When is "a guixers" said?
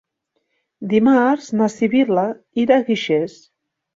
2.81-3.37